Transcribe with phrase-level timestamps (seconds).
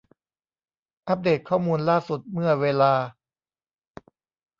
[1.07, 2.93] อัปเดตข้อมูลล่าสุดเมื่อเวลา